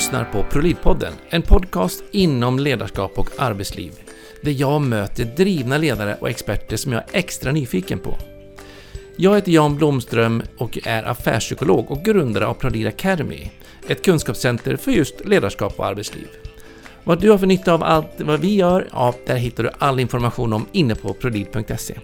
[0.00, 3.92] lyssnar på ProLid-podden, en podcast inom ledarskap och arbetsliv.
[4.42, 8.18] Där jag möter drivna ledare och experter som jag är extra nyfiken på.
[9.16, 13.50] Jag heter Jan Blomström och är affärspsykolog och grundare av ProLid Academy,
[13.88, 16.28] ett kunskapscenter för just ledarskap och arbetsliv.
[17.04, 20.00] Vad du har för nytta av allt vad vi gör, ja, där hittar du all
[20.00, 21.94] information om inne på prolid.se.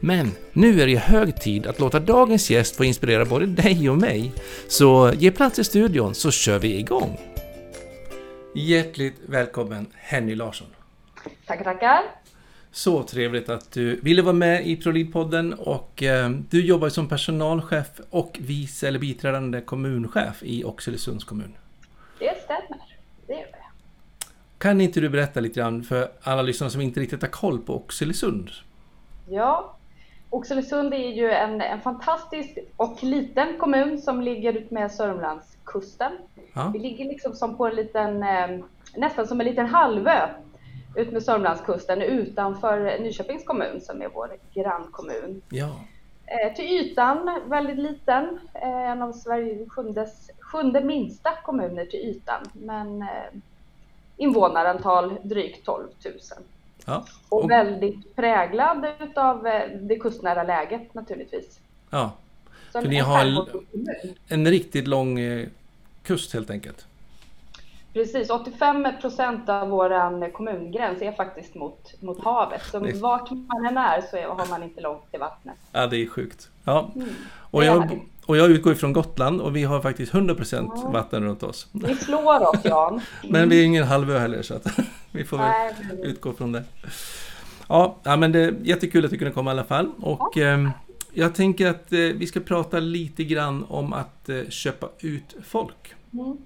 [0.00, 3.98] Men nu är det hög tid att låta dagens gäst få inspirera både dig och
[3.98, 4.32] mig.
[4.68, 7.31] Så ge plats i studion så kör vi igång!
[8.54, 10.66] Hjärtligt välkommen Henny Larsson!
[11.46, 12.02] Tackar, tackar!
[12.70, 18.00] Så trevligt att du ville vara med i ProLid-podden och eh, du jobbar som personalchef
[18.10, 21.54] och vice eller biträdande kommunchef i Oxelösunds kommun.
[22.18, 22.82] Det stämmer,
[23.26, 24.28] det gör jag.
[24.58, 27.76] Kan inte du berätta lite grann för alla lyssnare som inte riktigt har koll på
[27.76, 28.50] Oxelösund?
[29.28, 29.76] Ja,
[30.30, 34.92] Oxelösund är ju en, en fantastisk och liten kommun som ligger ut med
[35.62, 36.12] Sörmlandskusten.
[36.54, 36.70] Ja.
[36.72, 38.64] Vi ligger liksom som på en liten, eh,
[38.96, 40.28] nästan som en liten halvö
[40.96, 45.42] ut med Sörmlandskusten utanför Nyköpings kommun som är vår grannkommun.
[45.48, 45.70] Ja.
[46.26, 50.06] Eh, till ytan väldigt liten, eh, en av Sveriges sjunde,
[50.40, 52.42] sjunde minsta kommuner till ytan.
[52.52, 53.04] Men
[54.16, 56.14] invånarantal drygt 12 000.
[56.86, 57.04] Ja.
[57.28, 59.42] Och, och väldigt präglad av
[59.80, 61.60] det kustnära läget naturligtvis.
[61.90, 62.12] Ja,
[62.72, 63.46] för ni har
[64.28, 65.48] en, riktigt lång eh,
[66.02, 66.86] kust helt enkelt.
[67.92, 72.62] Precis, 85 procent av vår kommungräns är faktiskt mot, mot havet.
[72.70, 72.92] Så det...
[72.92, 75.54] vart man än är så har man inte långt till vattnet.
[75.72, 76.48] Ja, det är sjukt.
[76.64, 76.90] Ja.
[76.94, 80.90] Mm, och, jag, och jag utgår ifrån Gotland och vi har faktiskt 100 procent ja.
[80.90, 81.66] vatten runt oss.
[81.72, 83.00] Vi slår oss Jan.
[83.28, 84.66] men vi är ingen halvö heller så att
[85.12, 86.64] vi får väl utgå från det.
[87.68, 89.92] Ja, men det är jättekul att du kunde komma i alla fall.
[90.00, 90.70] Och ja.
[91.14, 95.36] Eh, jag tänker att eh, vi ska prata lite grann om att eh, köpa ut
[95.42, 95.94] folk.
[96.12, 96.36] Mm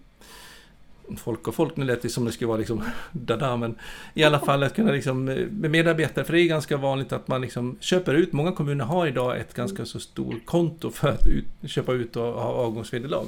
[1.16, 3.78] folk och folk, nu lät det som det skulle vara liksom dada, men
[4.14, 7.40] i alla fall att kunna liksom med medarbetare, för det är ganska vanligt att man
[7.40, 11.70] liksom köper ut, många kommuner har idag ett ganska så stort konto för att ut,
[11.70, 13.26] köpa ut och ha avgångsvederlag.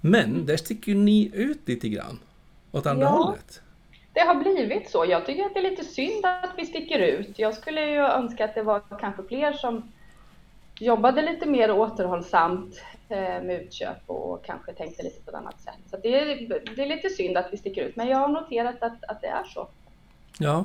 [0.00, 2.18] Men där sticker ni ut lite grann
[2.72, 3.62] åt andra ja, hållet.
[4.12, 5.04] Det har blivit så.
[5.08, 7.38] Jag tycker att det är lite synd att vi sticker ut.
[7.38, 9.92] Jag skulle ju önska att det var kanske fler som
[10.80, 12.80] jobbade lite mer återhållsamt
[13.10, 15.78] Eh, med utköp och kanske tänkte lite på ett annat sätt.
[15.90, 18.82] Så det är, det är lite synd att vi sticker ut, men jag har noterat
[18.82, 19.68] att, att det är så.
[20.38, 20.64] Ja,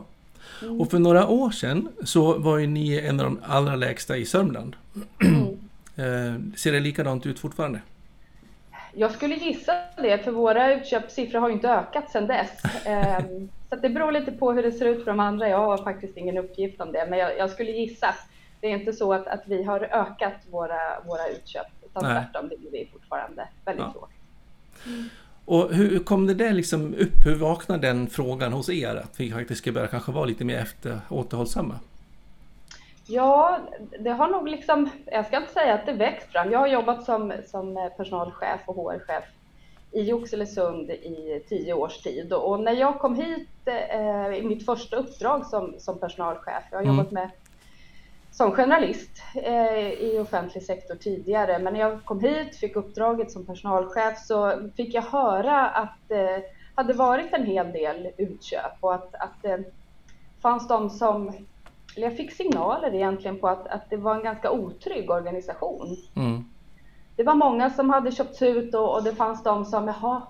[0.61, 0.81] mm.
[0.81, 4.25] och för några år sedan så var ju ni en av de allra lägsta i
[4.25, 4.75] Sörmland.
[5.23, 5.45] Mm.
[5.97, 7.81] Eh, ser det likadant ut fortfarande?
[8.93, 12.49] Jag skulle gissa det, för våra utköpssiffror har ju inte ökat sedan dess.
[12.85, 15.49] Ehm, så det beror lite på hur det ser ut för de andra.
[15.49, 18.15] Jag har faktiskt ingen uppgift om det, men jag, jag skulle gissa.
[18.65, 22.23] Det är inte så att, att vi har ökat våra, våra utköp utan Nej.
[22.23, 23.91] tvärtom ligger vi fortfarande väldigt ja.
[23.95, 24.11] lågt.
[24.85, 25.09] Mm.
[25.45, 27.25] Och hur kom det där liksom upp?
[27.25, 30.57] Hur vaknade den frågan hos er att vi faktiskt ska börja kanske vara lite mer
[30.57, 31.79] efter återhållsamma?
[33.05, 33.59] Ja,
[33.99, 36.51] det har nog liksom, jag ska inte säga att det växt fram.
[36.51, 39.23] Jag har jobbat som, som personalchef och HR-chef
[39.91, 44.95] i Oxelösund i tio års tid och när jag kom hit eh, i mitt första
[44.95, 46.97] uppdrag som, som personalchef, jag har mm.
[46.97, 47.29] jobbat med
[48.35, 51.59] som journalist eh, i offentlig sektor tidigare.
[51.59, 56.43] Men när jag kom hit, fick uppdraget som personalchef, så fick jag höra att det
[56.75, 59.63] hade varit en hel del utköp och att, att det
[60.41, 61.27] fanns de som,
[61.95, 65.97] eller jag fick signaler egentligen på att, att det var en ganska otrygg organisation.
[66.15, 66.45] Mm.
[67.15, 70.21] Det var många som hade köpts ut och, och det fanns de som, jaha,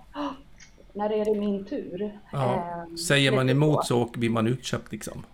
[0.94, 2.20] när är det min tur?
[2.32, 2.54] Ja.
[2.54, 5.26] Eh, Säger man emot så blir man utköpt liksom?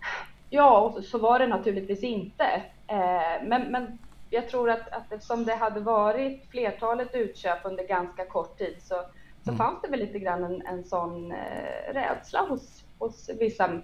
[0.54, 2.46] Ja, så var det naturligtvis inte.
[2.88, 3.98] Eh, men, men
[4.30, 8.96] jag tror att, att eftersom det hade varit flertalet utköp under ganska kort tid så,
[9.44, 9.58] så mm.
[9.58, 13.82] fanns det väl lite grann en, en sån eh, rädsla hos, hos vissa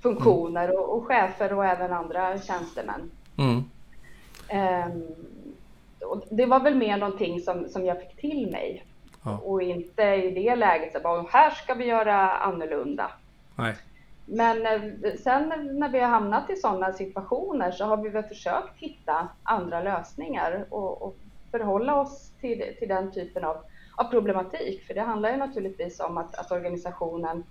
[0.00, 0.76] funktioner mm.
[0.76, 3.10] och, och, chefer och även andra tjänstemän.
[3.38, 3.64] Mm.
[4.48, 4.96] Eh,
[6.30, 8.84] det var väl mer någonting som, som jag fick till mig
[9.24, 9.38] ja.
[9.38, 13.10] och inte i det läget att här ska vi göra annorlunda.
[13.54, 13.74] Nej.
[14.26, 18.76] Men eh, sen när vi har hamnat i sådana situationer så har vi väl försökt
[18.76, 21.16] hitta andra lösningar och, och
[21.50, 23.56] förhålla oss till, till den typen av,
[23.96, 24.86] av, problematik.
[24.86, 27.44] För det handlar ju naturligtvis om att, att organisationen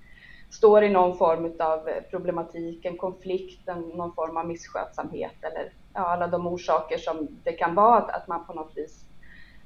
[0.49, 6.01] står i någon form av problematik, en konflikt, en, någon form av misskötsamhet eller ja,
[6.01, 9.05] alla de orsaker som det kan vara att, att man på något vis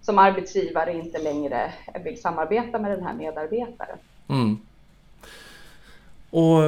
[0.01, 1.73] som arbetsgivare inte längre
[2.03, 3.97] vill samarbeta med den här medarbetaren.
[4.29, 4.57] Mm.
[6.29, 6.61] Och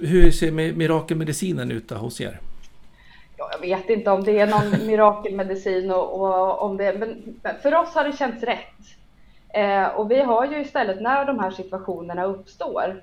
[0.00, 2.40] hur ser mirakelmedicinen ut hos er?
[3.36, 7.74] Ja, jag vet inte om det är någon mirakelmedicin och, och, om det, men för
[7.74, 8.58] oss har det känts rätt.
[9.48, 13.02] Eh, och vi har ju istället när de här situationerna uppstår,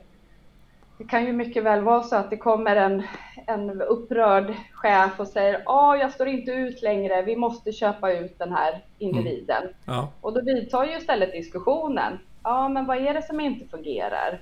[0.98, 3.04] det kan ju mycket väl vara så att det kommer en,
[3.48, 8.40] en upprörd chef och säger ja, jag står inte ut längre, vi måste köpa ut
[8.40, 9.64] den här individen.
[9.64, 9.74] Mm.
[9.86, 10.10] Ja.
[10.22, 12.20] Och då vidtar ju istället diskussionen.
[12.44, 14.42] Ja, men vad är det som inte fungerar?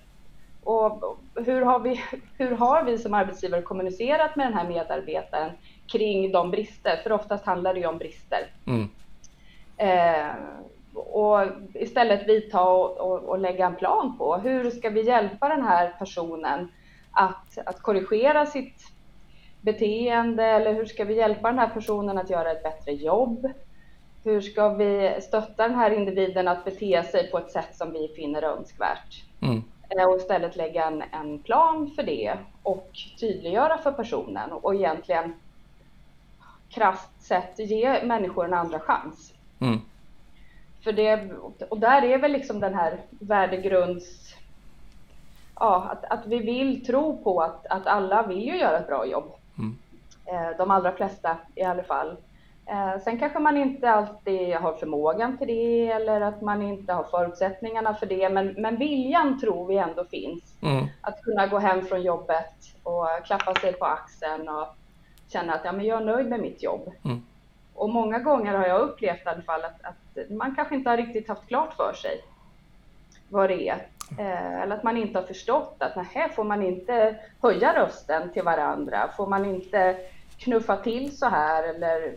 [0.64, 2.02] Och hur har vi,
[2.38, 5.52] hur har vi som arbetsgivare kommunicerat med den här medarbetaren
[5.88, 6.98] kring de brister?
[7.04, 8.52] För oftast handlar det ju om brister.
[8.68, 8.90] Mm.
[9.78, 10.36] Eh,
[10.94, 11.42] och
[11.74, 15.96] istället vidta och, och, och, lägga en plan på hur ska vi hjälpa den här
[16.00, 16.72] personen
[17.12, 18.92] att, att korrigera sitt
[19.62, 23.52] beteende eller hur ska vi hjälpa den här personen att göra ett bättre jobb?
[24.24, 28.08] Hur ska vi stötta den här individen att bete sig på ett sätt som vi
[28.08, 29.24] finner önskvärt?
[29.42, 29.64] Mm.
[29.98, 32.90] Eh, och istället lägga en, en plan för det och
[33.20, 35.34] tydliggöra för personen och egentligen
[36.70, 39.34] krasst sett ge människor en andra chans.
[39.60, 39.80] Mm.
[40.84, 41.32] För det,
[41.70, 44.36] och där är väl liksom den här värdegrunds...
[45.56, 49.06] Ja, att, att vi vill tro på att, att alla vill ju göra ett bra
[49.06, 49.32] jobb.
[49.58, 49.78] Mm.
[50.26, 52.18] Eh, de allra flesta i alla fall.
[52.66, 57.04] Eh, sen kanske man inte alltid har förmågan till det eller att man inte har
[57.04, 58.30] förutsättningarna för det.
[58.30, 60.44] Men, men viljan tror vi ändå finns.
[60.62, 60.86] Mm.
[61.02, 64.68] Att kunna gå hem från jobbet och klappa sig på axeln och
[65.28, 66.92] känna att ja, men jag är nöjd med mitt jobb.
[67.06, 67.22] Mm.
[67.76, 70.98] Och många gånger har jag upplevt i alla fall att, att man kanske inte har
[70.98, 72.22] riktigt haft klart för sig
[73.30, 73.88] vad det är.
[74.18, 78.44] Eh, eller att man inte har förstått att här får man inte höja rösten till
[78.44, 79.10] varandra.
[79.18, 79.98] Får man inte
[80.44, 82.14] knuffa till så här eller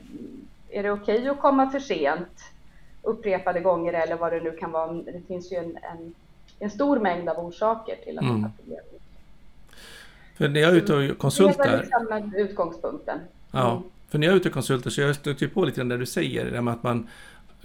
[0.70, 2.44] är det okej okay att komma för sent
[3.02, 4.92] upprepade gånger eller vad det nu kan vara.
[4.92, 6.14] Det finns ju en, en,
[6.58, 8.34] en stor mängd av orsaker till att mm.
[8.34, 8.84] man har problem.
[10.36, 11.64] För när jag är ute och konsultar...
[11.64, 13.18] Det är liksom utgångspunkten.
[13.50, 13.82] Ja, mm.
[14.08, 16.50] för när jag är ute och konsultar så jag stöter på lite när du säger
[16.50, 17.08] det med att man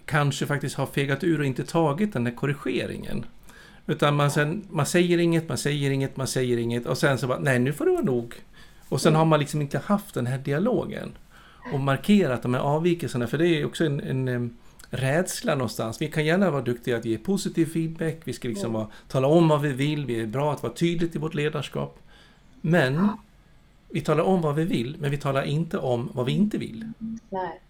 [0.06, 3.26] kanske faktiskt har fegat ur och inte tagit den där korrigeringen.
[3.88, 7.28] Utan man, sen, man säger inget, man säger inget, man säger inget och sen så
[7.28, 8.36] bara, nej nu får det vara nog.
[8.90, 9.20] Och sen mm.
[9.20, 11.12] har man liksom inte haft den här dialogen
[11.74, 14.58] och markerat de här avvikelserna, för det är också en, en, en
[14.90, 16.02] rädsla någonstans.
[16.02, 19.48] Vi kan gärna vara duktiga att ge positiv feedback, vi ska liksom vara, tala om
[19.48, 22.00] vad vi vill, vi är bra att vara tydligt i vårt ledarskap.
[22.62, 23.10] Men
[23.90, 26.92] vi talar om vad vi vill, men vi talar inte om vad vi inte vill.
[27.30, 27.62] Nej.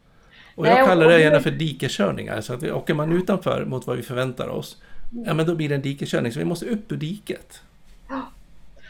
[0.55, 2.41] Och jag kallar det gärna för dikeskörningar.
[2.41, 4.77] Så att vi, åker man utanför mot vad vi förväntar oss,
[5.25, 6.31] ja men då blir det en dikeskörning.
[6.31, 7.61] Så vi måste upp ur diket.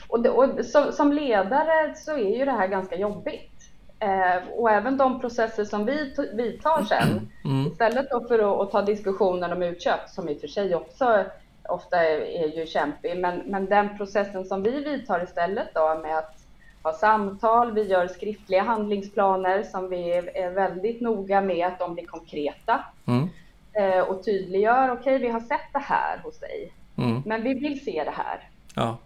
[0.10, 3.52] Och, det, och som, som, ledare så är ju det här ganska jobbigt.
[4.00, 7.68] Eh, och även de processer som vi vidtar sen, mm.
[7.68, 11.26] istället för att, att, ta diskussionen om utköp, som i och för sig också
[11.70, 16.18] ofta är, är ju kämpig, men, men den processen som vi vidtar istället då med
[16.18, 16.36] att
[16.84, 22.06] ha samtal, vi gör skriftliga handlingsplaner som vi är väldigt noga med att de blir
[22.06, 23.30] konkreta mm.
[23.74, 27.22] eh, och tydliggör, okej okay, vi har sett det här hos dig, mm.
[27.26, 28.50] men vi vill se det här.
[28.76, 28.98] Ja.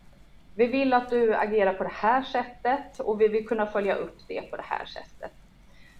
[0.55, 4.17] Vi vill att du agerar på det här sättet och vi vill kunna följa upp
[4.27, 5.31] det på det här sättet.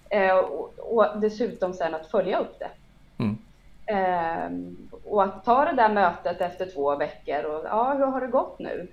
[0.10, 2.72] Eh, och, och, dessutom sen att följa upp det.
[3.18, 3.38] Mm.
[3.86, 8.28] Eh, och att ta det där mötet efter två veckor och ja, hur har det
[8.28, 8.88] gått nu?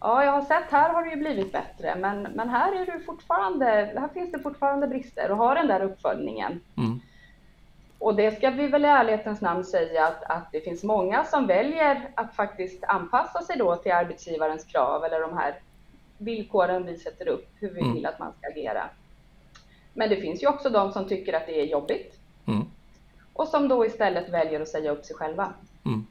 [0.00, 3.00] Ja, jag har sett här har det ju blivit bättre, men, men här, är du
[3.00, 3.64] fortfarande,
[3.96, 6.60] här finns det fortfarande brister och har den där uppföljningen.
[6.76, 7.00] Mm.
[8.02, 11.46] Och det ska vi väl i ärlighetens namn säga att, att det finns många som
[11.46, 15.54] väljer att faktiskt anpassa sig då till arbetsgivarens krav eller de här
[16.18, 17.94] villkoren vi sätter upp, hur vi mm.
[17.94, 18.84] vill att man ska agera.
[19.94, 22.64] Men det finns ju också de som tycker att det är jobbigt mm.
[23.32, 25.52] och som då istället väljer att säga upp sig själva.
[25.84, 26.06] Mm.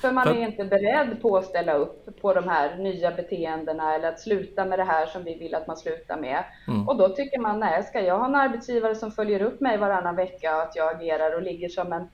[0.00, 4.08] För man är inte beredd på att ställa upp på de här nya beteendena eller
[4.08, 6.44] att sluta med det här som vi vill att man slutar med.
[6.68, 6.88] Mm.
[6.88, 10.16] Och då tycker man, nej, ska jag ha en arbetsgivare som följer upp mig varannan
[10.16, 12.08] vecka och att jag agerar och ligger som en,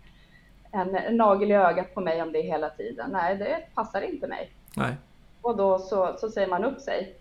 [0.72, 3.10] en, en nagel i ögat på mig om det hela tiden?
[3.12, 4.52] Nej, det passar inte mig.
[4.76, 4.94] Nej.
[5.42, 7.14] Och då så, så säger man upp sig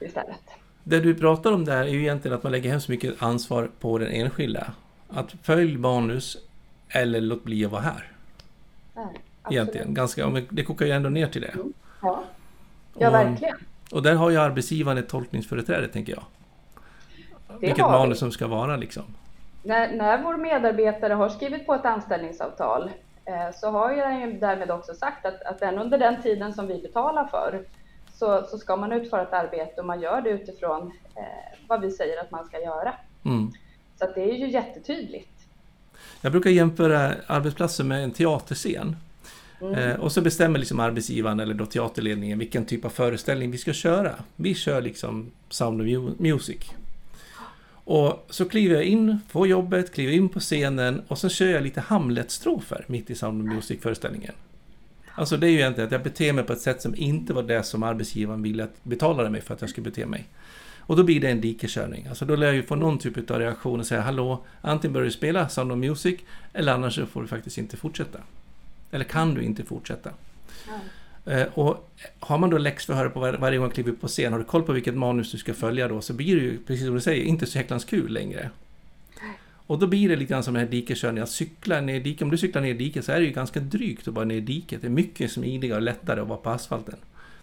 [0.00, 0.42] istället.
[0.84, 3.98] Det du pratar om där är ju egentligen att man lägger hemskt mycket ansvar på
[3.98, 4.72] den enskilda.
[5.08, 6.36] Att följ manus
[6.88, 8.13] eller låt bli att vara här.
[8.94, 9.20] Nej,
[9.50, 11.48] Egentligen, ganska, det kokar ju ändå ner till det.
[11.48, 11.72] Mm.
[12.02, 12.24] Ja,
[12.98, 13.56] ja och, verkligen.
[13.92, 16.22] Och där har ju arbetsgivaren ett tolkningsföreträde, tänker jag.
[17.60, 19.02] Det Vilket manus som ska vara liksom.
[19.62, 22.90] När, när vår medarbetare har skrivit på ett anställningsavtal
[23.24, 26.66] eh, så har jag ju därmed också sagt att, att den under den tiden som
[26.66, 27.64] vi betalar för
[28.14, 31.90] så, så ska man utföra ett arbete och man gör det utifrån eh, vad vi
[31.90, 32.94] säger att man ska göra.
[33.24, 33.52] Mm.
[33.98, 35.33] Så det är ju jättetydligt.
[36.24, 38.96] Jag brukar jämföra arbetsplatser med en teaterscen.
[39.60, 39.74] Mm.
[39.74, 43.72] Eh, och så bestämmer liksom arbetsgivaren eller då teaterledningen vilken typ av föreställning vi ska
[43.72, 44.12] köra.
[44.36, 46.60] Vi kör liksom Sound of Music.
[47.68, 51.62] Och så kliver jag in på jobbet, kliver in på scenen och så kör jag
[51.62, 54.32] lite Hamlet-strofer mitt i Sound of Music-föreställningen.
[55.14, 57.42] Alltså det är ju egentligen att jag beter mig på ett sätt som inte var
[57.42, 60.26] det som arbetsgivaren ville att betalade mig för att jag skulle bete mig.
[60.86, 62.06] Och då blir det en dikeskörning.
[62.06, 65.04] Alltså då lär jag ju få någon typ av reaktion och säga hallå, antingen börjar
[65.04, 66.20] du spela Sound of Music
[66.52, 68.18] eller annars så får du faktiskt inte fortsätta.
[68.90, 70.10] Eller kan du inte fortsätta.
[71.26, 71.46] Mm.
[71.54, 74.38] Och har man då läxförhör på var, varje gång man kliver upp på scen, har
[74.38, 76.94] du koll på vilket manus du ska följa då, så blir det ju, precis som
[76.94, 78.50] du säger, inte så jäklans kul längre.
[79.66, 82.22] Och då blir det lite grann som den här dikeskörningen, att cykla ner diket.
[82.22, 84.40] Om du cyklar ner diket så är det ju ganska drygt att vara ner i
[84.40, 84.80] diket.
[84.80, 86.96] Det är mycket smidigare och lättare att vara på asfalten.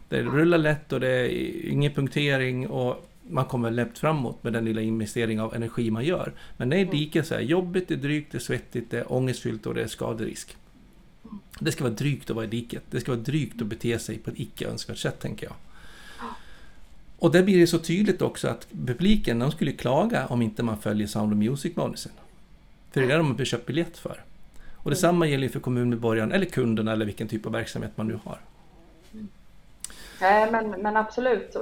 [0.09, 4.65] Det rullar lätt och det är ingen punktering och man kommer lätt framåt med den
[4.65, 6.33] lilla investering av energi man gör.
[6.57, 8.99] Men det är diket så är det jobbigt, det är drygt, det är svettigt, det
[8.99, 10.57] är ångestfyllt och det är skaderisk.
[11.59, 12.83] Det ska vara drygt att vara i diket.
[12.89, 15.55] Det ska vara drygt att bete sig på ett icke önskvärt sätt, tänker jag.
[17.17, 20.77] Och där blir det så tydligt också att publiken, de skulle klaga om inte man
[20.77, 22.11] följer Sound of Music-manusen.
[22.91, 24.23] För det är det de har köpt biljett för.
[24.73, 28.39] Och detsamma gäller för kommunmedborgaren eller kunderna eller vilken typ av verksamhet man nu har.
[30.21, 31.55] Nej, men, men absolut.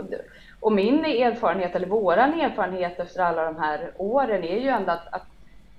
[0.60, 5.14] Och min erfarenhet, eller våran erfarenhet efter alla de här åren är ju ändå att,
[5.14, 5.26] att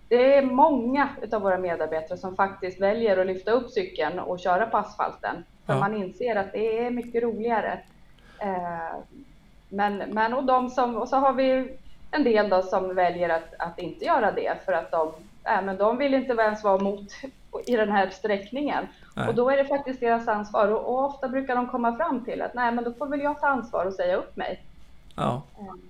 [0.09, 4.67] det är många av våra medarbetare som faktiskt väljer att lyfta upp cykeln och köra
[4.67, 5.45] på asfalten.
[5.67, 5.81] För ja.
[5.81, 7.81] man inser att det är mycket roligare.
[8.39, 8.99] Eh,
[9.69, 11.79] men, men och, de som, och så har vi
[12.11, 15.13] en del då som väljer att, att inte göra det för att de,
[15.45, 17.13] äh, men de vill inte ens vara mot
[17.67, 18.87] i den här sträckningen.
[19.17, 19.29] Nej.
[19.29, 22.43] Och då är det faktiskt deras ansvar och, och, ofta brukar de komma fram till
[22.43, 24.63] att nej men då får väl jag ta ansvar och säga upp mig.
[25.17, 25.43] Ja.
[25.61, 25.81] Mm.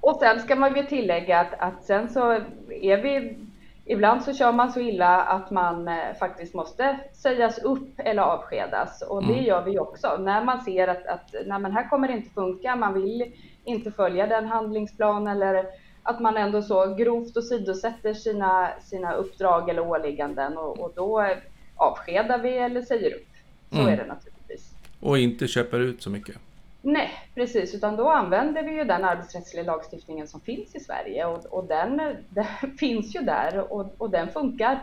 [0.00, 2.32] Och sen ska man ju tillägga att, att sen så
[2.70, 3.36] är vi
[3.84, 9.02] Ibland så kör man så illa att man eh, faktiskt måste sägas upp eller avskedas
[9.02, 9.44] och det mm.
[9.44, 10.16] gör vi också.
[10.16, 13.32] När man ser att, att nej, men här kommer det inte funka, man vill
[13.64, 15.66] inte följa den handlingsplan eller
[16.02, 21.26] att man ändå så grovt åsidosätter sina, sina uppdrag eller åligganden och, och då
[21.76, 23.28] avskedar vi eller säger upp.
[23.70, 23.92] Så mm.
[23.92, 24.70] är det naturligtvis.
[25.00, 26.36] Och inte köper ut så mycket.
[26.82, 31.44] Nej, precis, utan då använder vi ju den arbetsrättsliga lagstiftningen som finns i Sverige och,
[31.44, 31.96] och den,
[32.28, 34.80] den finns ju där och, och den funkar.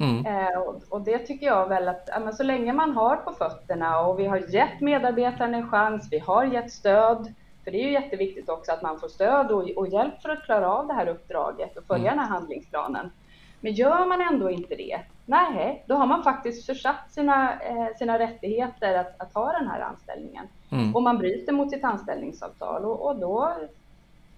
[0.00, 0.26] Mm.
[0.26, 4.00] Eh, och, och, det tycker jag väl att ja, så länge man har på fötterna
[4.00, 7.92] och vi har gett medarbetaren en chans, vi har gett stöd, för det är ju
[7.92, 11.08] jätteviktigt också att man får stöd och, och hjälp för att klara av det här
[11.08, 12.16] uppdraget och följa mm.
[12.16, 13.10] den här handlingsplanen.
[13.60, 18.18] Men gör man ändå inte det, nej, då har man faktiskt försatt sina, eh, sina
[18.18, 20.44] rättigheter att, att ha den här anställningen.
[20.70, 20.96] Mm.
[20.96, 23.54] Och man bryter mot sitt anställningsavtal och, och då,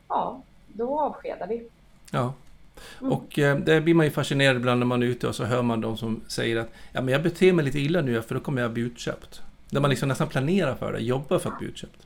[0.08, 1.68] ja, då avskedar vi.
[2.12, 2.32] Ja.
[3.00, 3.12] Mm.
[3.12, 5.62] Och eh, där blir man ju fascinerad ibland när man är ute och så hör
[5.62, 8.40] man de som säger att ja, men jag beter mig lite illa nu för då
[8.40, 9.42] kommer jag bli utköpt.
[9.70, 12.03] Där man liksom nästan planerar för det, jobbar för att bli utköpt.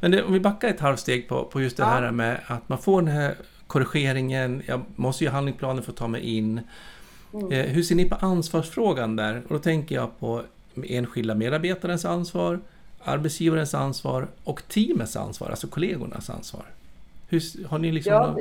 [0.00, 1.88] Men det, om vi backar ett halvsteg på, på just det ja.
[1.88, 3.34] här med att man får den här
[3.66, 6.60] korrigeringen, jag måste ju handlingsplanen för att ta mig in.
[7.34, 7.52] Mm.
[7.52, 9.42] Eh, hur ser ni på ansvarsfrågan där?
[9.48, 10.42] Och då tänker jag på
[10.84, 12.60] enskilda medarbetarens ansvar,
[13.04, 16.64] arbetsgivarens ansvar och teamets ansvar, alltså kollegornas ansvar.
[17.28, 18.36] Hur, har ni liksom ja,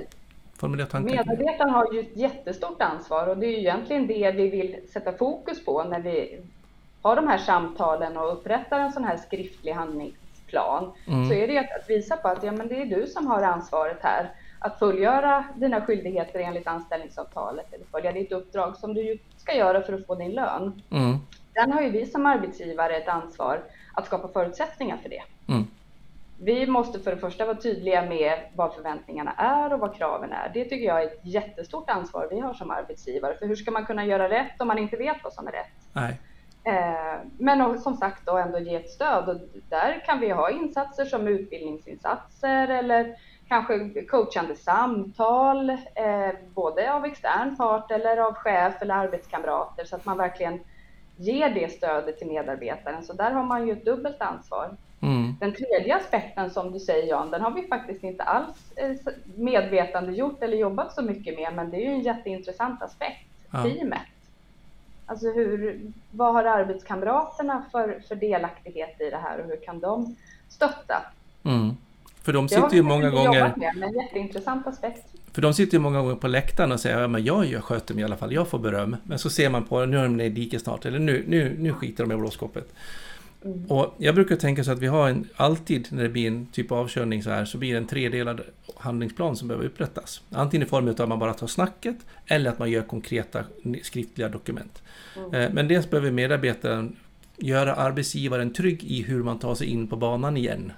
[0.55, 1.15] formulerat tankar?
[1.15, 5.11] Medarbetaren har ju ett jättestort ansvar och det är ju egentligen det vi vill sätta
[5.13, 6.39] fokus på när vi
[7.01, 9.73] har de här samtalen och upprättar en sån här skriftlig
[10.53, 10.93] handlingsplan.
[11.07, 11.27] Mm.
[11.27, 13.97] Så är det att, visa på att ja, men det är du som har ansvaret
[14.01, 19.81] här att fullgöra dina skyldigheter enligt anställningsavtalet eller följa ditt uppdrag som du ska göra
[19.81, 20.81] för att få din lön.
[20.91, 21.17] Mm.
[21.53, 23.63] Sen har ju vi som arbetsgivare ett ansvar
[23.93, 25.23] att skapa förutsättningar för det.
[25.47, 25.67] Mm.
[26.39, 30.51] Vi måste för det första vara tydliga med vad förväntningarna är och vad kraven är.
[30.53, 33.35] Det tycker jag är ett jättestort ansvar vi har som arbetsgivare.
[33.37, 35.73] För hur ska man kunna göra rätt om man inte vet vad som är rätt?
[35.93, 36.19] Nej.
[36.67, 39.35] Eh, men som sagt då ändå ge ett stöd och
[39.69, 43.15] där kan vi ha insatser som utbildningsinsatser eller
[43.47, 50.05] kanske coachande samtal, eh, både av extern part eller av chef eller arbetskamrater så att
[50.05, 50.59] man verkligen
[51.17, 53.03] ger det stödet till medarbetaren.
[53.03, 54.77] Så där har man ju ett dubbelt ansvar.
[55.01, 55.35] Mm.
[55.39, 58.91] Den tredje aspekten som du säger Jan, den har vi faktiskt inte alls eh,
[59.35, 63.63] medvetandegjort eller jobbat så mycket med, men det är ju en jätteintressant aspekt, ja.
[63.63, 64.01] teamet.
[65.09, 70.15] Alltså hur, vad har arbetskamraterna för, för delaktighet i det här och hur kan de
[70.49, 71.05] stötta?
[71.43, 71.77] Mm.
[72.23, 73.53] För de sitter ju många gånger...
[73.57, 75.05] Med, men jätteintressant aspekt.
[75.31, 78.01] För de sitter ju många gånger på läktaren och säger ja, jag, jag sköter mig
[78.01, 78.95] i alla fall, jag får beröm.
[79.03, 81.73] Men så ser man på nu är de i diket snart, eller nu, nu, nu
[81.73, 82.73] skiter de i blåskåpet.
[83.45, 83.65] Mm.
[83.65, 86.71] Och jag brukar tänka så att vi har en, alltid när det blir en typ
[86.71, 88.41] av avkörning så här, så blir det en tredelad
[88.77, 90.21] handlingsplan som behöver upprättas.
[90.29, 93.43] Antingen i form av att man bara tar snacket, eller att man gör konkreta
[93.83, 94.83] skriftliga dokument.
[95.17, 95.33] Mm.
[95.33, 96.95] Eh, men dels behöver medarbetaren
[97.37, 100.71] göra arbetsgivaren trygg i hur man tar sig in på banan igen.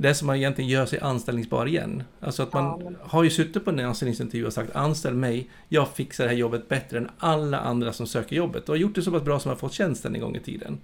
[0.00, 2.02] Det som man egentligen gör sig anställningsbar igen.
[2.20, 5.88] Alltså att man Ja, har ju suttit på en anställningsintervju och sagt anställ mig, jag
[5.88, 9.02] fixar det här jobbet bättre än alla andra som söker jobbet och har gjort det
[9.02, 10.78] så pass bra som har fått tjänsten en gång i tiden.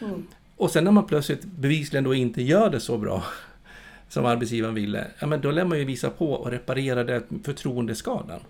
[0.00, 0.26] Mm.
[0.56, 3.24] Och sen när man plötsligt bevisligen då inte gör det så bra
[4.08, 8.40] som arbetsgivaren ville, ja men då lär man ju visa på och reparera det förtroendeskadan.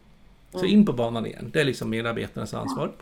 [0.53, 0.71] Så Mm.
[0.71, 2.93] in på banan igen, det är liksom medarbetarnas ansvar.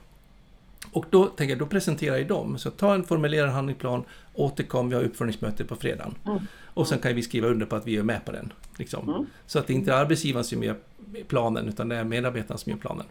[0.92, 2.58] Och då tänker jag, då presenterar jag dem.
[2.58, 4.04] Så ta en formulerad handlingsplan,
[4.38, 6.14] återkom, vi har uppföljningsmöte på fredagen.
[6.26, 6.38] Mm.
[6.64, 8.52] Och sen kan vi skriva under på att vi är med på den.
[8.78, 9.08] Liksom.
[9.08, 9.26] Mm.
[9.46, 10.76] Så att det inte är arbetsgivaren som gör
[11.28, 13.06] planen, utan det är medarbetaren som gör planen.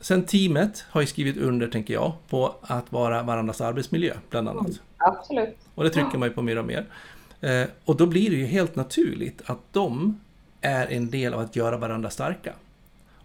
[0.00, 4.66] Sen teamet har ju skrivit under, tänker jag, på att vara varandras arbetsmiljö, bland annat.
[4.66, 4.78] Mm.
[4.96, 5.56] Absolut.
[5.74, 6.86] Och det trycker man ju på mer och mer.
[7.40, 10.20] Eh, och då blir det ju helt naturligt att de
[10.60, 12.52] är en del av att göra varandra starka.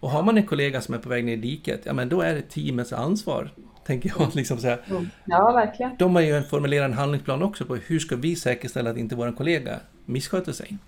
[0.00, 2.20] Och har man en kollega som är på väg ner i diket, ja men då
[2.20, 3.50] är det teamets ansvar,
[3.88, 4.34] tänker jag.
[4.34, 4.80] Liksom så här.
[4.90, 5.08] Mm.
[5.24, 5.96] Ja, verkligen.
[5.98, 9.16] De har ju en formulerat en handlingsplan också på hur ska vi säkerställa att inte
[9.16, 10.78] vår kollega missköter sig.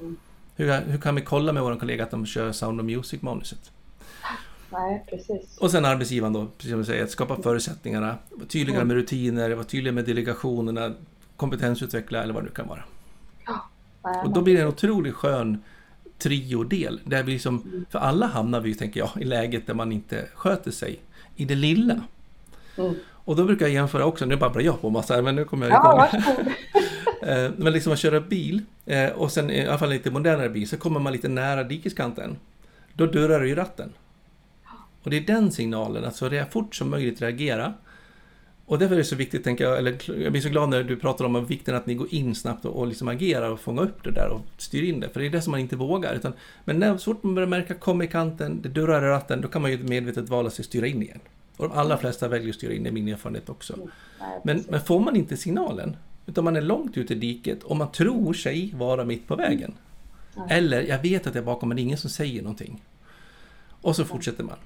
[0.00, 0.16] Mm.
[0.56, 3.70] Hur, hur kan vi kolla med vår kollega att de kör Sound of Music-manuset?
[4.70, 5.58] Nej, precis.
[5.58, 9.50] Och sen arbetsgivaren då, precis som du säger, att skapa förutsättningarna, vara tydligare med rutiner,
[9.50, 10.92] vara tydligare med delegationerna,
[11.36, 12.84] kompetensutveckla eller vad det nu kan vara.
[14.24, 15.62] Och då blir det en otroligt skön
[16.18, 17.00] trio-del.
[17.04, 20.70] Där vi liksom, för alla hamnar vi, tänker jag, i läget där man inte sköter
[20.70, 21.00] sig
[21.36, 22.00] i det lilla.
[22.78, 22.94] Mm.
[23.26, 25.66] Och då brukar jag jämföra också, nu babblar jag på massa här, men nu kommer
[25.68, 26.20] jag Ja, igång.
[26.22, 26.52] varsågod.
[27.26, 30.68] Eh, Men liksom att köra bil eh, och sen i alla fall lite modernare bil
[30.68, 32.36] så kommer man lite nära dikeskanten.
[32.94, 33.92] Då dörrar du i ratten.
[35.02, 37.72] Och det är den signalen, att så rea- fort som möjligt reagera.
[38.66, 40.96] Och därför är det så viktigt, tänker jag, eller jag blir så glad när du
[40.96, 44.04] pratar om vikten att ni går in snabbt och, och liksom agerar och fångar upp
[44.04, 45.08] det där och styr in det.
[45.08, 46.14] För det är det som man inte vågar.
[46.14, 46.32] Utan,
[46.64, 49.48] men när, så fort man börjar märka kom i kanten, det dörrar i ratten, då
[49.48, 51.20] kan man ju medvetet vala sig styra in igen.
[51.56, 53.76] Och de allra flesta väljer att styra in, det är min erfarenhet också.
[53.76, 55.96] Nej, Men, men får man inte signalen,
[56.26, 59.74] utan man är långt ute i diket och man tror sig vara mitt på vägen.
[60.36, 60.48] Mm.
[60.50, 62.82] Eller, jag vet att jag är bakom men det är ingen som säger någonting.
[63.80, 64.56] Och så fortsätter man.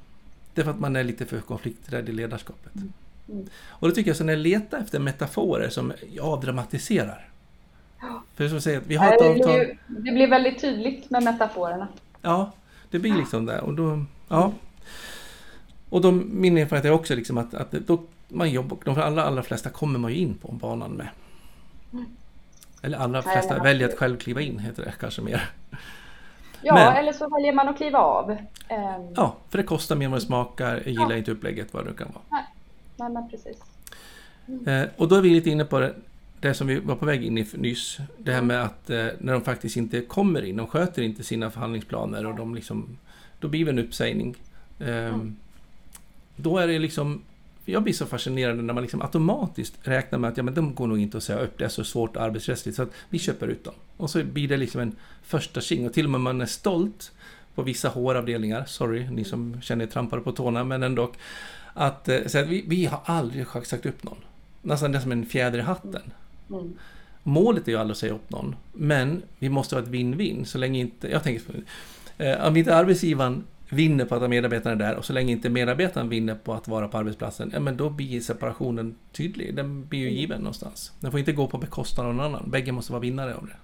[0.54, 2.72] Därför att man är lite för konflikträdd i ledarskapet.
[2.74, 3.46] Mm.
[3.68, 7.28] Och då tycker jag så när jag letar efter metaforer som avdramatiserar.
[8.34, 9.76] För säga, att vi har ett det, blir, avtal.
[9.86, 11.88] det blir väldigt tydligt med metaforerna.
[12.22, 12.52] Ja,
[12.90, 13.60] det blir liksom det.
[13.60, 14.52] Och då, ja.
[15.90, 19.42] Och då, min erfarenhet är också liksom att, att då man jobbar, de allra, allra
[19.42, 21.08] flesta kommer man ju in på banan med.
[22.82, 25.50] Eller allra flesta men väljer att själv kliva in, heter det kanske mer.
[26.62, 28.30] Ja, Men- eller så väljer man att kliva av.
[28.30, 28.38] Ehm,
[29.16, 31.16] Ja, för det kostar mer än vad det smakar, jag gillar Ja.
[31.16, 32.42] inte upplägget, vad det nu kan vara.
[32.96, 33.56] Nej, men precis.
[34.66, 35.94] Eh, och då är vi lite inne på det,
[36.40, 37.98] det som vi var på väg in i nyss.
[38.18, 41.50] Det här med att eh, när de faktiskt inte kommer in, de sköter inte sina
[41.50, 42.98] förhandlingsplaner och de liksom,
[43.40, 44.34] då blir det en uppsägning.
[44.80, 45.36] Ehm,
[46.40, 47.22] Då är det liksom,
[47.64, 50.86] jag blir så fascinerad när man liksom automatiskt räknar med att ja, men de går
[50.86, 53.64] nog inte att säga upp, det är så svårt arbetsrättsligt så att vi köper ut
[53.64, 53.74] dem.
[53.96, 57.12] Och så blir det liksom en första tjing och till och med man är stolt
[57.54, 61.12] på vissa HR-avdelningar, sorry ni som känner er trampade på tårna, men ändå.
[61.74, 64.18] Att eh, säga att vi, vi har aldrig sagt upp någon.
[64.62, 66.02] Nästan det är som en fjäder i hatten.
[66.50, 66.72] Mm.
[67.22, 70.58] Målet är ju aldrig att säga upp någon, men vi måste ha ett win-win så
[70.58, 71.42] länge inte, jag tänker,
[72.18, 76.08] eh, om inte arbetsgivaren vinner på att ha medarbetarna där och så länge inte medarbetaren
[76.08, 79.56] vinner på att vara på arbetsplatsen, ja men då blir separationen tydlig.
[79.56, 80.92] Den blir ju given någonstans.
[81.00, 82.50] Den får inte gå på bekostnad av någon annan.
[82.50, 83.56] Bägge måste vara vinnare av det.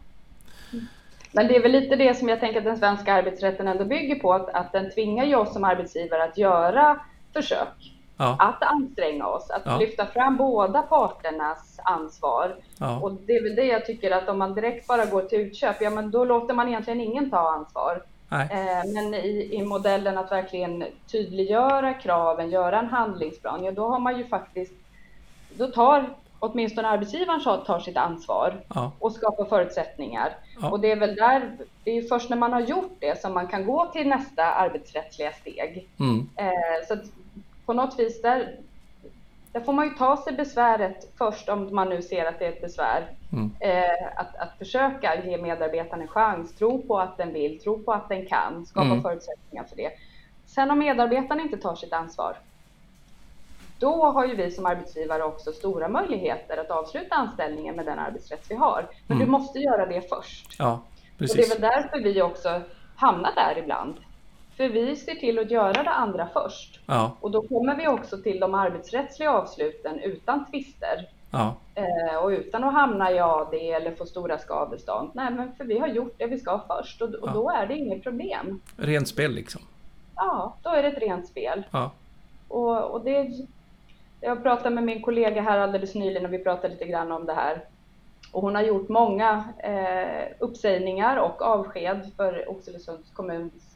[1.33, 4.15] Men det är väl lite det som jag tänker att den svenska arbetsrätten ändå bygger
[4.15, 7.01] på, att, att den tvingar ju oss som arbetsgivare att göra
[7.33, 9.79] försök, Ja, att anstränga oss, att Ja.
[9.79, 12.57] lyfta fram båda parternas ansvar.
[12.79, 15.41] ja, Och det är väl det jag tycker att om man direkt bara går till
[15.41, 18.03] utköp, ja men då låter man egentligen ingen ta ansvar.
[18.37, 23.89] Nej, Eh, Men i, i modellen att verkligen tydliggöra kraven, göra en handlingsplan, ja då
[23.89, 24.73] har man ju faktiskt,
[25.57, 30.37] då tar åtminstone arbetsgivaren tar sitt ansvar ja, och skapar förutsättningar.
[30.61, 30.71] Ja.
[30.71, 33.47] Och det är väl där, det är först när man har gjort det som man
[33.47, 35.89] kan gå till nästa arbetsrättsliga steg.
[36.01, 36.97] mm, Eh, så
[37.67, 38.57] på något vis där,
[39.55, 42.53] där får man ju ta sig besväret först om man nu ser att det är
[42.53, 43.07] ett besvär.
[43.33, 47.83] mm, Eh, att, att försöka ge medarbetaren en chans, tro på att den vill, tro
[47.85, 49.03] på att den kan, skapa Mm.
[49.03, 49.91] förutsättningar för det.
[50.47, 52.37] Sen om medarbetaren inte tar sitt ansvar,
[53.79, 58.47] då har ju vi som arbetsgivare också stora möjligheter att avsluta anställningen med den arbetsrätt
[58.49, 58.87] vi har.
[59.07, 59.27] Men Mm.
[59.27, 60.57] du måste göra det först.
[60.59, 60.81] ja, Och
[61.19, 61.55] det är precis.
[61.55, 62.61] väl därför vi också
[62.97, 63.95] hamnar där ibland.
[64.57, 66.81] För vi ser till att göra det andra först.
[66.87, 71.09] Ja, Och då kommer vi också till de arbetsrättsliga avsluten utan tvister.
[71.31, 75.11] ja, Eh, och utan att hamna i AD eller få stora skadestånd.
[75.15, 77.33] Nej, men för vi har gjort det vi ska först och, och Ja.
[77.33, 78.61] då är det inget problem.
[78.77, 79.63] rent spel liksom.
[80.17, 81.63] Ja, då är det ett rent spel.
[81.71, 81.91] Ja,
[82.49, 83.31] Och, och det,
[84.21, 87.35] jag pratade med min kollega här alldeles nyligen och vi pratade lite grann om det
[87.35, 87.65] här.
[88.33, 93.74] Och hon har gjort många eh, uppsägningar och avsked för Oxelösunds kommuns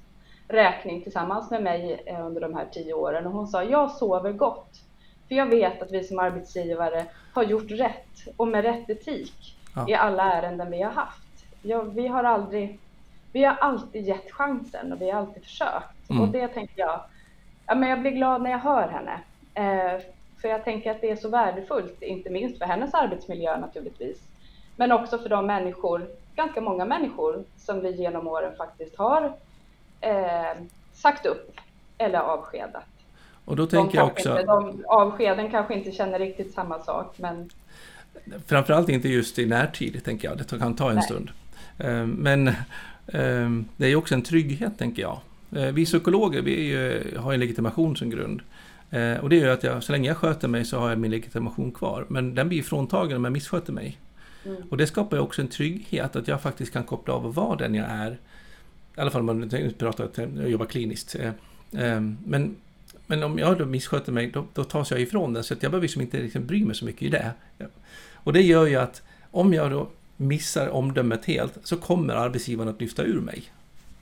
[0.49, 3.27] räkning tillsammans med mig eh, under de här tio åren.
[3.27, 4.83] Och hon sa, jag sover gott.
[5.29, 9.89] För jag vet att vi som arbetsgivare har gjort rätt och med rätt etik ja.
[9.89, 11.45] i alla ärenden vi har haft.
[11.63, 12.79] Ja, vi har aldrig,
[13.33, 16.11] vi har alltid gett chansen och vi har alltid försökt.
[16.11, 16.23] Mm.
[16.23, 17.01] Och det tänker jag,
[17.67, 19.21] ja, men jag blir glad när jag hör henne.
[19.55, 20.01] Eh,
[20.41, 24.19] för jag tänker att det är så värdefullt, inte minst för hennes arbetsmiljö naturligtvis,
[24.77, 29.33] men också för de människor, ganska många människor, som vi genom åren faktiskt har
[30.01, 30.63] eh,
[30.95, 31.61] sagt upp
[31.99, 32.85] eller avskedat.
[33.45, 34.31] Och då tänker jag också...
[34.31, 37.51] Inte, de, avskeden kanske inte känner riktigt samma sak, men...
[38.47, 40.39] Framförallt inte just i närtid, tänker jag.
[40.39, 41.05] Det kan ta en Nej.
[41.05, 41.31] stund.
[41.79, 42.49] Eh, men
[43.07, 45.19] eh, det är också en trygghet, tänker jag.
[45.57, 48.43] Eh, vi psykologer vi ju, har en legitimation som grund.
[49.21, 51.73] Och det gör att jag, så länge jag sköter mig så har jag min legitimation
[51.73, 52.07] kvar.
[52.09, 53.99] Men den blir fråntagen om jag missköter mig.
[54.45, 54.63] Mm.
[54.71, 57.57] Och det skapar ju också en trygghet att jag faktiskt kan koppla av och vara
[57.57, 58.19] den jag är.
[58.99, 61.17] I alla fall om man pratar jag jobbar kliniskt.
[62.25, 62.57] Men
[63.11, 65.45] men om jag då missköter mig, då, då tas jag ifrån den.
[65.45, 67.33] Så att jag behöver liksom inte liksom bry mig så mycket i det.
[68.15, 72.81] Och det gör ju att om jag då missar omdömet helt så kommer arbetsgivaren att
[72.81, 73.43] lyfta ur mig.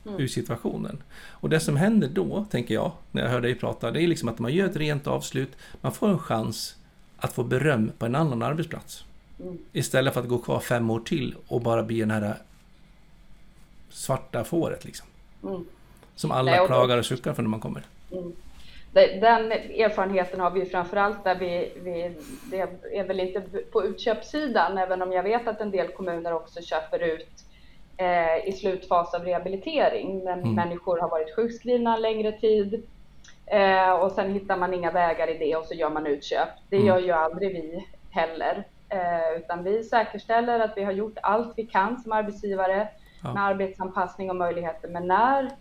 [0.05, 0.21] Mm.
[0.21, 0.97] Ur situationen.
[1.29, 4.29] Och det som händer då, tänker jag, när jag hör dig prata, det är liksom
[4.29, 6.75] att man gör ett rent avslut, man får en chans
[7.17, 9.03] att få beröm på en annan arbetsplats.
[9.39, 9.57] Mm.
[9.73, 12.35] Istället för att gå kvar fem år till och bara bli den här
[13.97, 15.07] svarta fåret liksom.
[15.43, 15.65] Mm.
[16.15, 17.83] Som alla Nej, och klagar och suckar för när man kommer.
[18.11, 18.33] Mm
[19.05, 22.11] den erfarenheten har vi framförallt där vi, vi,
[22.51, 22.59] det
[22.97, 26.99] är väl inte på utköpssidan, även om jag vet att en del kommuner också köper
[26.99, 27.43] ut
[27.97, 30.55] eh, i slutfas av rehabilitering, men mm.
[30.55, 32.83] människor har varit sjukskrivna en längre tid
[33.45, 36.49] eh, och sen hittar man inga vägar i det och så gör man utköp.
[36.69, 36.87] Det mm.
[36.87, 41.65] gör ju aldrig vi heller, eh, utan vi säkerställer att vi har gjort allt vi
[41.65, 42.87] kan som arbetsgivare
[43.23, 43.33] ja.
[43.33, 45.51] med arbetsanpassning och möjligheter, men när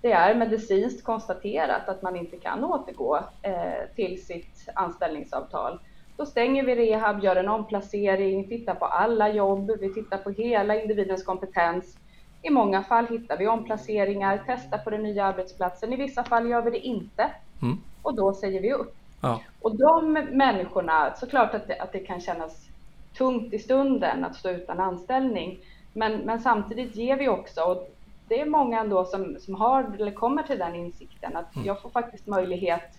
[0.00, 5.80] det är medicinskt konstaterat att man inte kan återgå eh, till sitt anställningsavtal.
[6.16, 10.82] Då stänger vi rehab, gör en omplacering, tittar på alla jobb, vi tittar på hela
[10.82, 11.98] individens kompetens.
[12.42, 15.92] I många fall hittar vi omplaceringar, testar på den nya arbetsplatsen.
[15.92, 17.30] I vissa fall gör vi det inte
[17.62, 17.80] mm.
[18.02, 18.96] och då säger vi upp.
[19.20, 19.40] Ja.
[19.60, 22.68] Och de människorna, såklart att det, att det kan kännas
[23.16, 25.58] tungt i stunden att stå utan anställning,
[25.94, 27.94] men, men samtidigt ger vi också, och
[28.28, 31.66] det är många ändå som, som har eller kommer till den insikten att mm.
[31.66, 32.98] jag får faktiskt möjlighet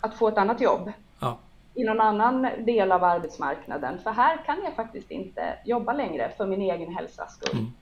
[0.00, 1.38] att få ett annat jobb ja.
[1.74, 3.98] i någon annan del av arbetsmarknaden.
[3.98, 7.58] För här kan jag faktiskt inte jobba längre för min egen hälsas skull.
[7.58, 7.72] Mm.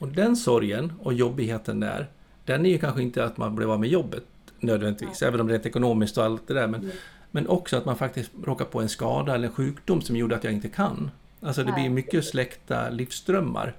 [0.00, 2.06] Och den sorgen och jobbigheten där,
[2.44, 4.24] den är ju kanske inte att man blev av med jobbet
[4.60, 5.28] nödvändigtvis, ja.
[5.28, 6.66] även om det är ett ekonomiskt och allt det där.
[6.66, 6.96] Men, mm.
[7.30, 10.44] men också att man faktiskt råkar på en skada eller en sjukdom som gjorde att
[10.44, 11.10] jag inte kan.
[11.44, 13.76] Alltså det blir mycket släkta livsströmmar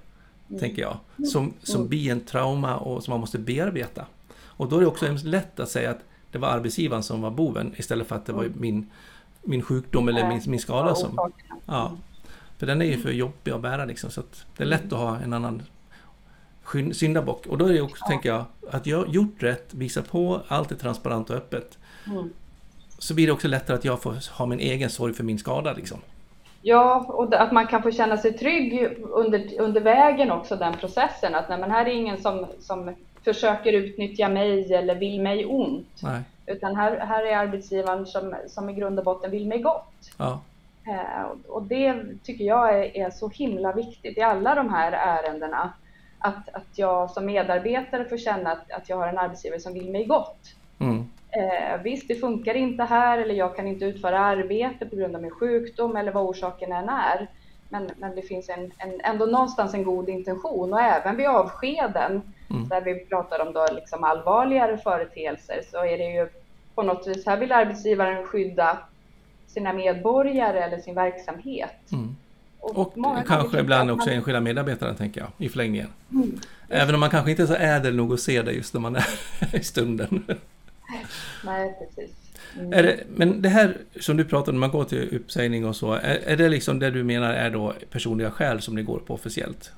[0.48, 0.60] mm.
[0.60, 0.98] tänker jag.
[1.28, 1.88] Som, som mm.
[1.88, 4.06] blir en trauma och som man måste bearbeta.
[4.38, 6.00] Och då är det också lätt att säga att
[6.30, 8.60] det var arbetsgivaren som var boven istället för att det var mm.
[8.60, 8.90] min,
[9.42, 11.32] min sjukdom eller min, min skada som...
[11.66, 11.92] Ja.
[12.58, 14.98] För den är ju för jobbig att bära liksom, så att det är lätt att
[14.98, 15.62] ha en annan
[16.92, 17.46] syndabock.
[17.46, 18.08] Och då är det också, ja.
[18.08, 21.78] tänker jag, att jag gjort rätt, visa på, allt är transparent och öppet.
[22.06, 22.30] Mm.
[22.98, 25.72] Så blir det också lättare att jag får ha min egen sorg för min skada
[25.72, 25.98] liksom.
[26.68, 31.34] Ja, och att man kan få känna sig trygg under, under vägen också, den processen.
[31.34, 36.00] Att nej, men här är ingen som, som försöker utnyttja mig eller vill mig ont.
[36.02, 36.22] Nej.
[36.46, 40.10] Utan här, här är arbetsgivaren som, som i grund och botten vill mig gott.
[40.18, 40.40] Ja.
[40.86, 45.72] Eh, och det tycker jag är, är, så himla viktigt i alla de här ärendena.
[46.18, 49.90] Att, att jag som medarbetare får känna att, att jag har en arbetsgivare som vill
[49.90, 50.54] mig gott.
[50.78, 51.10] Mm.
[51.36, 55.22] Eh, visst, det funkar inte här eller jag kan inte utföra arbete på grund av
[55.22, 57.28] min sjukdom eller vad orsaken än är.
[57.68, 62.22] Men, men det finns en, en, ändå någonstans en god intention och även vid avskeden
[62.50, 62.68] mm.
[62.68, 66.28] där vi pratar om då liksom allvarligare företeelser så är det ju
[66.74, 68.78] på något vis, här vill arbetsgivaren skydda
[69.46, 71.92] sina medborgare eller sin verksamhet.
[71.92, 72.16] Mm.
[72.60, 72.94] Och, och
[73.26, 74.16] kanske ibland också man...
[74.16, 75.88] enskilda medarbetare, tänker jag, i förlängningen.
[76.12, 76.40] Mm.
[76.68, 78.96] Även om man kanske inte är så ädel nog att se det just när man
[78.96, 79.06] är
[79.52, 80.24] i stunden.
[81.44, 82.16] Nej, precis.
[82.58, 82.70] Mm.
[82.70, 86.20] Det, men det här som du pratar om, man går till uppsägning och så, är,
[86.26, 89.72] är det liksom det du menar är då personliga skäl som ni går på officiellt?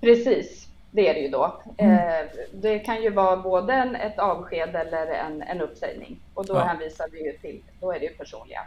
[0.00, 1.62] Precis, det är det ju då.
[1.78, 1.96] Mm.
[1.96, 6.54] Eh, det kan ju vara både en, ett avsked eller en, en uppsägning och då
[6.54, 6.64] ja.
[6.64, 8.60] hänvisar vi ju till, då är det ju personliga,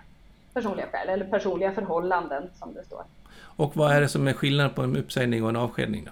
[0.53, 3.03] personliga skäl eller personliga förhållanden som det står.
[3.37, 6.11] Och vad är det som är skillnad på en uppsägning och en avskedning då?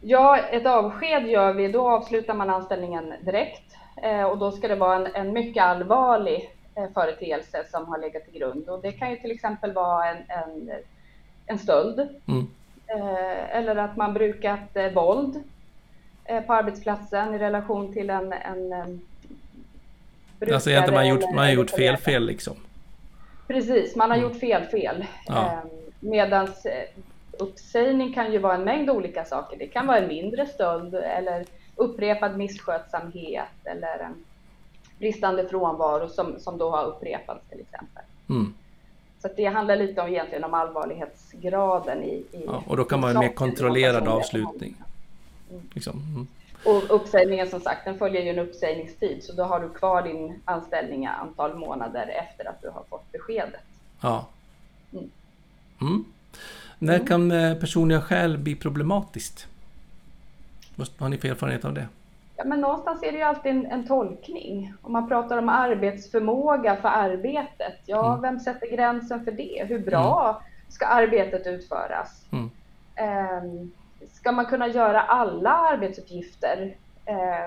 [0.00, 3.77] Ja, ett avsked gör vi, då avslutar man anställningen direkt
[4.30, 8.40] och då ska det vara en, en mycket allvarlig eh, företeelse som har legat till
[8.40, 8.68] grund.
[8.68, 10.70] Och det kan ju till exempel vara en, en
[11.48, 12.08] en stöld.
[12.26, 12.46] Mm.
[12.86, 15.42] Eh, eller att man brukat eh, våld
[16.24, 19.00] eh, på arbetsplatsen i relation till en, en,
[20.38, 20.54] brukare.
[20.54, 22.56] Alltså egentligen man har gjort, man har gjort fel fel liksom.
[23.46, 24.28] Precis, man har mm.
[24.28, 25.04] gjort fel fel.
[25.26, 25.46] Ja.
[25.46, 25.58] Eh,
[26.00, 26.66] medans
[27.32, 29.58] uppsägning kan ju vara en mängd olika saker.
[29.58, 31.44] Det kan vara en mindre stöld eller
[31.78, 34.24] upprepad misskötsamhet eller en
[34.98, 38.02] bristande frånvaro som, som då har upprepats till exempel.
[38.28, 38.54] Mm.
[39.22, 42.14] Så det handlar lite om, egentligen om allvarlighetsgraden i...
[42.32, 44.76] i ja, och då kan man mer kontrollerad avslutning.
[45.50, 45.62] Mm.
[45.74, 46.02] Liksom.
[46.14, 46.26] Mm.
[46.64, 50.40] Och uppsägningen som sagt, den följer ju en uppsägningstid så då har du kvar din
[50.44, 53.60] anställning ett antal månader efter att du har fått beskedet.
[54.00, 54.26] Ja.
[54.92, 55.10] Mm.
[55.80, 56.04] mm.
[56.78, 57.06] När mm.
[57.06, 59.46] kan eh, personliga skäl bli problematiskt?
[60.78, 61.88] Vad har ni för erfarenhet av det?
[62.36, 64.74] Ja, men någonstans är det ju alltid en, en tolkning.
[64.82, 68.22] Om man pratar om arbetsförmåga för arbetet, ja, mm.
[68.22, 69.64] vem sätter gränsen för det?
[69.68, 70.42] Hur bra mm.
[70.68, 72.26] ska arbetet utföras?
[72.32, 72.50] Mm.
[73.42, 73.72] Um,
[74.12, 76.76] ska man kunna göra alla arbetsuppgifter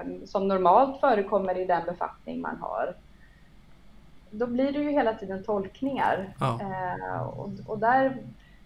[0.04, 2.96] um, som normalt förekommer i den befattning man har?
[4.32, 6.34] Då blir det ju hela tiden tolkningar.
[6.40, 6.60] Ja.
[6.62, 8.18] Uh, och, och där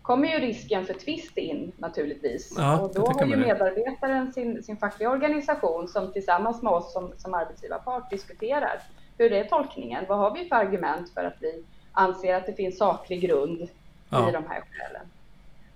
[0.06, 2.54] kommer ju risken för tvist in naturligtvis.
[2.58, 7.14] Ja, och då har ju medarbetaren sin, sin fackliga organisation som tillsammans med oss som,
[7.18, 8.82] som arbetsgivarpart diskuterar
[9.18, 10.06] hur är tolkningen?
[10.08, 13.70] Vad har vi för argument för att vi anser att det finns saklig grund
[14.10, 14.30] ja.
[14.30, 15.08] i de här skälen?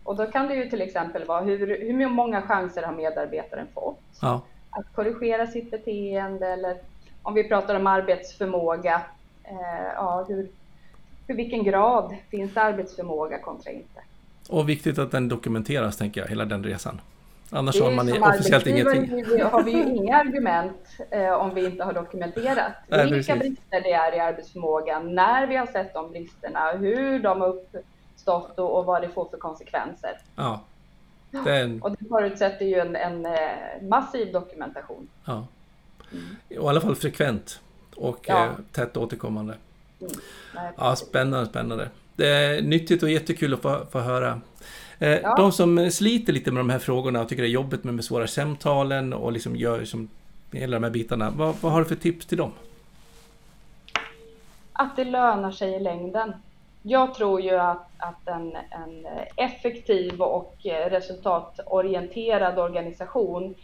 [0.03, 3.99] Och då kan det ju till exempel vara hur, hur många chanser har medarbetaren fått
[4.21, 4.41] ja.
[4.69, 6.77] att korrigera sitt beteende eller
[7.23, 9.01] om vi pratar om arbetsförmåga,
[9.43, 10.49] eh, ja, hur,
[11.27, 14.01] hur vilken grad finns arbetsförmåga kontra inte?
[14.49, 17.01] Och viktigt att den dokumenteras, tänker jag, hela den resan.
[17.51, 19.43] Annars har man officiellt ingenting.
[19.43, 20.77] har vi ju inga argument
[21.11, 23.49] eh, om vi inte har dokumenterat Nej, vilka precis.
[23.49, 28.59] brister det är i arbetsförmågan, när vi har sett de bristerna, hur de har uppstått
[28.59, 30.21] och, och vad det får för konsekvenser.
[30.35, 30.61] Ja.
[31.31, 31.81] Den...
[31.81, 33.31] Och det förutsätter ju en, en eh,
[33.81, 35.07] massiv dokumentation.
[35.25, 35.47] Ja.
[36.11, 36.25] Mm.
[36.49, 37.61] I alla fall frekvent
[37.95, 38.45] och ja.
[38.45, 39.53] eh, tätt återkommande.
[39.99, 40.13] Mm.
[40.55, 41.89] Nej, ja, spännande, spännande.
[42.19, 44.41] Det är nyttigt och jättekul att få, få höra.
[44.99, 45.35] Eh, ja.
[45.35, 48.03] De som sliter lite med de här frågorna och tycker det är jobbigt med de
[48.03, 50.09] svåra samtalen och liksom gör som
[50.51, 51.29] hela de här bitarna.
[51.29, 52.51] Vad, vad har du för tips till dem?
[54.73, 56.33] Att det lönar sig i längden.
[56.81, 63.55] Jag tror ju att, att en, en effektiv och resultatorienterad organisation,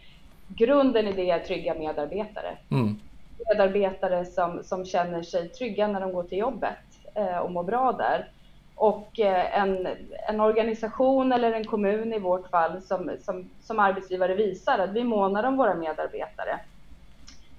[0.48, 2.56] grunden i det är trygga medarbetare.
[2.70, 3.00] Mm.
[3.48, 6.76] Medarbetare som, som känner sig trygga när de går till jobbet
[7.14, 8.28] eh, och mår bra där
[8.76, 9.88] och eh, en,
[10.28, 15.04] en organisation eller en kommun i vårt fall som, som, som arbetsgivare visar att vi
[15.04, 16.60] månar om våra medarbetare.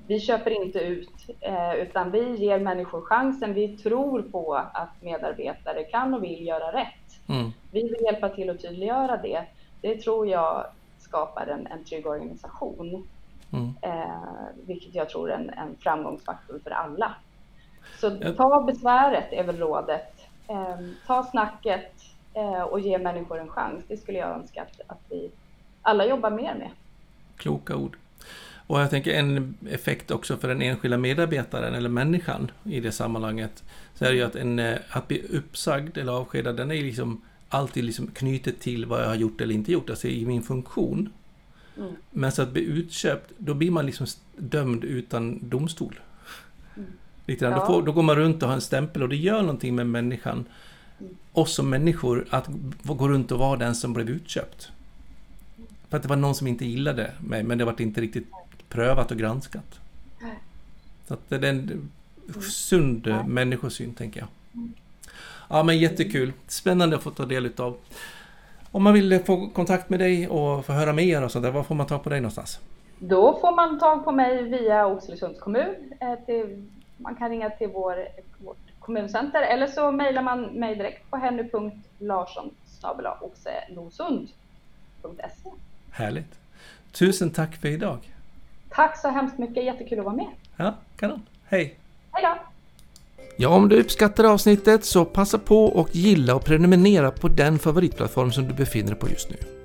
[0.08, 3.54] Vi köper inte ut, eh, utan vi ger människor chansen.
[3.54, 7.30] Vi tror på att medarbetare kan och vill göra rätt.
[7.30, 7.52] Mm.
[7.72, 9.46] Vi vill hjälpa till att tydliggöra det.
[9.82, 10.66] Det tror jag
[11.00, 13.08] skapar en, en trygg organisation.
[13.54, 13.74] Mm.
[13.82, 17.16] Eh, vilket jag tror är en, en framgångsfaktor för alla.
[18.00, 20.17] Så ta besväret är väl rådet
[21.08, 21.94] ta snacket
[22.34, 23.84] eh, och ge människor en chans.
[23.88, 25.32] Det skulle jag önska att, att vi
[25.82, 26.70] alla jobbar mer med.
[27.38, 27.98] Kloka ord.
[28.68, 33.64] Och jag tänker en effekt också för den enskilda medarbetaren eller människan i det sammanhanget.
[33.94, 37.22] Så är det ju att, en, eh, att bli uppsagd eller avskedad, den är liksom
[37.50, 41.10] alltid liksom knutet till vad jag har gjort eller inte gjort, alltså i min funktion.
[41.78, 41.96] Mm.
[42.12, 44.08] Men så att bli utköpt, då blir man liksom
[44.38, 46.00] dömd utan domstol.
[47.28, 47.52] Lite ja.
[47.52, 49.88] då, får, då går man runt och har en stämpel och det gör någonting med
[49.88, 50.46] människan,
[51.34, 52.48] oss som människor, att
[52.84, 54.72] gå runt och vara den som blev utköpt.
[55.90, 58.28] För att det var någon som inte gillade mig, men det var inte riktigt
[58.70, 59.80] prövat och granskat.
[61.08, 61.90] Så att det är en
[62.42, 63.24] sund ja.
[63.24, 64.30] människosyn, tänker jag.
[65.50, 66.34] Ja, men jättekul.
[66.48, 67.78] Spännande att få ta del utav.
[68.72, 71.76] Om man vill få kontakt med dig och få höra mer och sådär, var får
[71.76, 72.60] man tag på dig någonstans?
[73.00, 77.68] Då får man tag på mig via Oxelösunds kommun eh, till man kan ringa till
[77.68, 78.08] vår,
[78.38, 82.52] vårt kommuncenter eller så mejlar man mig direkt på henny.larsson
[85.92, 86.40] Härligt.
[86.92, 88.14] Tusen tack för idag.
[88.70, 90.28] Tack så hemskt mycket, jättekul att vara med.
[90.58, 91.26] Ja, kanon.
[91.46, 91.80] Hej.
[92.12, 92.38] Hej då.
[93.38, 98.32] Ja, om du uppskattar avsnittet så passa på och gilla och prenumerera på den favoritplattform
[98.32, 99.57] som du befinner dig på just nu.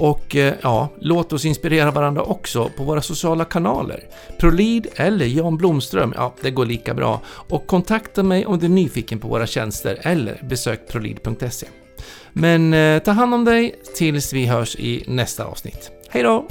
[0.00, 4.04] Och eh, ja, låt oss inspirera varandra också på våra sociala kanaler.
[4.38, 7.20] Prolid eller Jan Blomström, ja det går lika bra.
[7.26, 11.66] Och kontakta mig om du är nyfiken på våra tjänster eller besök prolid.se.
[12.32, 15.90] Men eh, ta hand om dig tills vi hörs i nästa avsnitt.
[16.08, 16.48] Hej då!